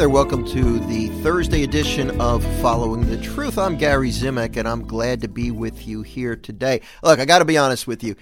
[0.00, 3.58] there, welcome to the Thursday edition of Following the Truth.
[3.58, 6.80] I'm Gary Zimak, and I'm glad to be with you here today.
[7.02, 8.16] Look, I got to be honest with you.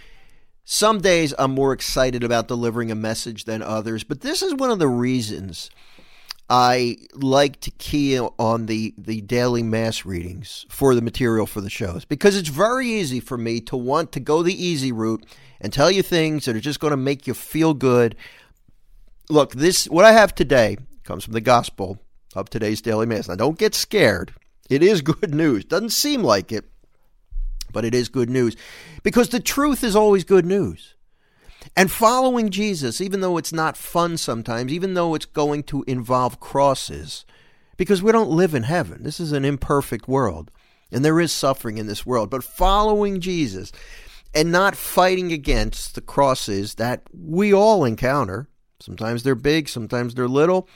[0.64, 4.72] Some days I'm more excited about delivering a message than others, but this is one
[4.72, 5.70] of the reasons
[6.50, 11.70] I like to key on the, the daily mass readings for the material for the
[11.70, 15.24] shows because it's very easy for me to want to go the easy route
[15.60, 18.16] and tell you things that are just going to make you feel good.
[19.30, 21.98] Look, this what I have today comes from the gospel
[22.36, 23.28] of today's daily mass.
[23.28, 24.34] Now, don't get scared.
[24.68, 25.64] It is good news.
[25.64, 26.66] Doesn't seem like it,
[27.72, 28.54] but it is good news
[29.02, 30.94] because the truth is always good news.
[31.74, 36.40] And following Jesus, even though it's not fun sometimes, even though it's going to involve
[36.40, 37.24] crosses,
[37.78, 39.02] because we don't live in heaven.
[39.02, 40.50] This is an imperfect world,
[40.92, 42.28] and there is suffering in this world.
[42.28, 43.72] But following Jesus
[44.34, 48.48] and not fighting against the crosses that we all encounter,
[48.80, 50.68] sometimes they're big, sometimes they're little,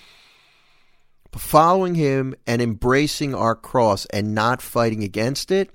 [1.39, 5.71] following Him and embracing our cross and not fighting against it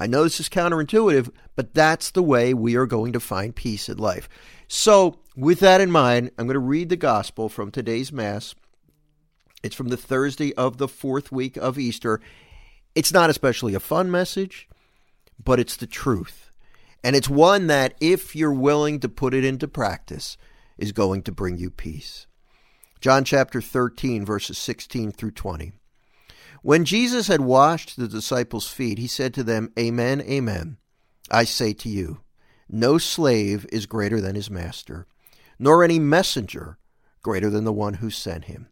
[0.00, 3.86] I know this is counterintuitive, but that's the way we are going to find peace
[3.88, 4.30] in life.
[4.66, 8.54] So, with that in mind, I'm going to read the gospel from today's Mass.
[9.62, 12.18] It's from the Thursday of the fourth week of Easter.
[12.94, 14.70] It's not especially a fun message,
[15.42, 16.50] but it's the truth.
[17.04, 20.38] And it's one that, if you're willing to put it into practice,
[20.78, 22.26] is going to bring you peace.
[23.00, 25.72] John chapter 13, verses 16 through 20.
[26.62, 30.76] When Jesus had washed the disciples' feet, he said to them, Amen, amen.
[31.30, 32.20] I say to you,
[32.68, 35.06] no slave is greater than his master,
[35.58, 36.76] nor any messenger
[37.22, 38.68] greater than the one who sent him.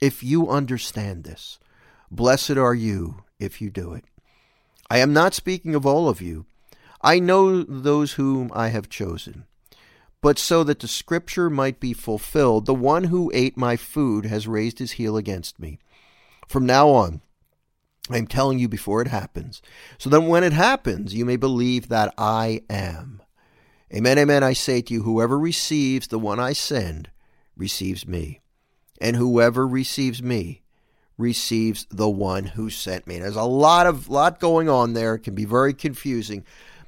[0.00, 1.60] If you understand this,
[2.10, 4.04] blessed are you if you do it.
[4.90, 6.46] I am not speaking of all of you.
[7.00, 9.44] I know those whom I have chosen.
[10.22, 14.46] But so that the scripture might be fulfilled, the one who ate my food has
[14.46, 15.80] raised his heel against me.
[16.46, 17.20] From now on,
[18.08, 19.60] I'm telling you before it happens,
[19.98, 23.20] so that when it happens, you may believe that I am.
[23.92, 27.10] Amen, amen, I say to you, whoever receives the one I send
[27.56, 28.40] receives me,
[29.00, 30.62] and whoever receives me
[31.18, 33.18] receives the one who sent me.
[33.18, 35.16] There's a lot of lot going on there.
[35.16, 36.44] It can be very confusing,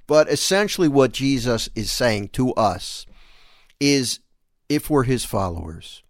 [0.06, 3.06] but essentially what Jesus is saying to us
[3.80, 4.20] is
[4.68, 6.02] if we're his followers,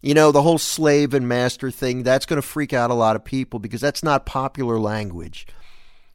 [0.00, 3.16] you know, the whole slave and master thing, that's going to freak out a lot
[3.16, 5.46] of people because that's not popular language.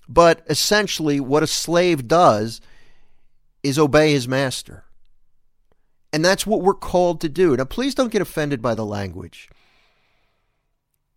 [0.07, 2.61] But essentially, what a slave does
[3.63, 4.85] is obey his master.
[6.13, 7.55] And that's what we're called to do.
[7.55, 9.49] Now, please don't get offended by the language.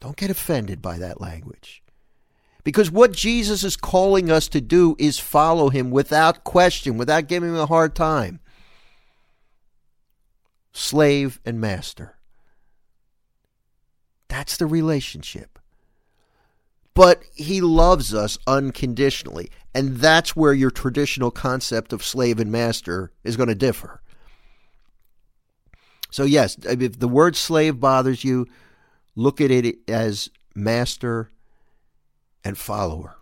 [0.01, 1.83] Don't get offended by that language.
[2.63, 7.51] Because what Jesus is calling us to do is follow him without question, without giving
[7.51, 8.41] him a hard time.
[10.75, 12.19] Slave and master.
[14.29, 15.59] That's the relationship.
[16.95, 19.51] But he loves us unconditionally.
[19.75, 24.01] And that's where your traditional concept of slave and master is going to differ.
[26.11, 28.47] So, yes, if the word slave bothers you,
[29.17, 31.31] look at it as master
[32.45, 33.17] and follower,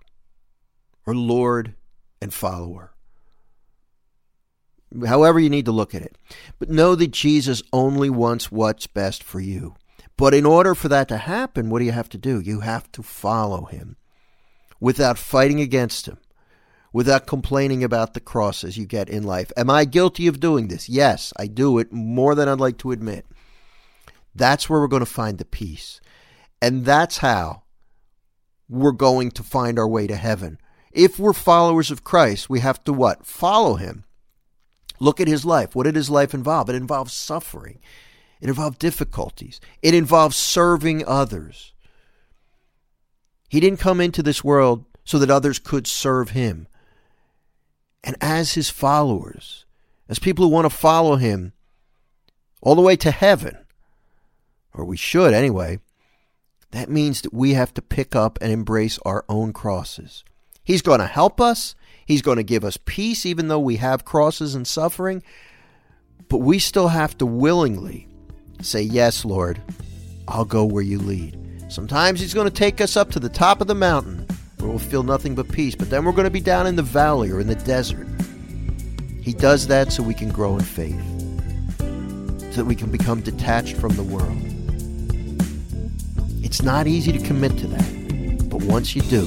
[1.07, 1.75] or Lord
[2.21, 2.93] and follower.
[5.07, 6.17] However, you need to look at it.
[6.59, 9.75] But know that Jesus only wants what's best for you.
[10.17, 12.41] But in order for that to happen, what do you have to do?
[12.41, 13.97] You have to follow him
[14.81, 16.19] without fighting against him,
[16.93, 19.51] without complaining about the crosses you get in life.
[19.57, 20.89] Am I guilty of doing this?
[20.89, 23.27] Yes, I do it more than I'd like to admit.
[24.35, 26.01] That's where we're going to find the peace.
[26.61, 27.63] And that's how
[28.69, 30.59] we're going to find our way to heaven.
[30.93, 33.27] If we're followers of Christ, we have to what?
[33.27, 34.05] Follow him.
[35.03, 35.75] Look at his life.
[35.75, 36.69] What did his life involve?
[36.69, 37.81] It involved suffering.
[38.41, 39.61] It involved difficulties.
[39.83, 41.73] It involved serving others.
[43.49, 46.69] He didn't come into this world so that others could serve him.
[48.05, 49.65] And as his followers,
[50.09, 51.53] as people who want to follow him
[52.61, 53.59] all the way to heaven,
[54.73, 55.81] or we should anyway,
[56.71, 60.23] that means that we have to pick up and embrace our own crosses.
[60.65, 61.75] He's going to help us.
[62.07, 65.23] He's going to give us peace, even though we have crosses and suffering.
[66.29, 68.09] But we still have to willingly
[68.63, 69.61] Say, Yes, Lord,
[70.29, 71.37] I'll go where you lead.
[71.69, 74.27] Sometimes He's going to take us up to the top of the mountain
[74.59, 76.83] where we'll feel nothing but peace, but then we're going to be down in the
[76.83, 78.07] valley or in the desert.
[79.21, 81.01] He does that so we can grow in faith,
[82.53, 84.39] so that we can become detached from the world.
[86.45, 89.27] It's not easy to commit to that, but once you do,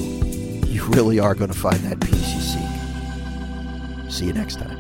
[0.76, 4.12] you really are going to find that peace you seek.
[4.12, 4.75] See you next time.